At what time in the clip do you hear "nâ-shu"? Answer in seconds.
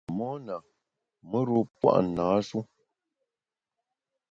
2.15-2.59